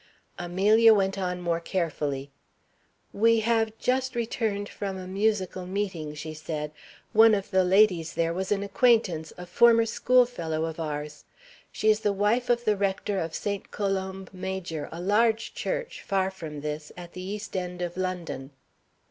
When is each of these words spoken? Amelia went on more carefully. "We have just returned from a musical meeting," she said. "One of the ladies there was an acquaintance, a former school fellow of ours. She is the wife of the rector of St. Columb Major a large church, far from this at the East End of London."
Amelia 0.39 0.95
went 0.95 1.19
on 1.19 1.41
more 1.43 1.59
carefully. 1.59 2.31
"We 3.13 3.41
have 3.41 3.77
just 3.77 4.15
returned 4.15 4.67
from 4.67 4.97
a 4.97 5.05
musical 5.05 5.67
meeting," 5.67 6.15
she 6.15 6.33
said. 6.33 6.71
"One 7.13 7.35
of 7.35 7.51
the 7.51 7.63
ladies 7.63 8.15
there 8.15 8.33
was 8.33 8.51
an 8.51 8.63
acquaintance, 8.63 9.31
a 9.37 9.45
former 9.45 9.85
school 9.85 10.25
fellow 10.25 10.65
of 10.65 10.79
ours. 10.79 11.25
She 11.71 11.91
is 11.91 11.99
the 11.99 12.13
wife 12.13 12.49
of 12.49 12.65
the 12.65 12.75
rector 12.75 13.19
of 13.19 13.35
St. 13.35 13.69
Columb 13.69 14.27
Major 14.33 14.89
a 14.91 14.99
large 14.99 15.53
church, 15.53 16.01
far 16.01 16.31
from 16.31 16.61
this 16.61 16.91
at 16.97 17.13
the 17.13 17.21
East 17.21 17.55
End 17.55 17.83
of 17.83 17.95
London." 17.95 18.49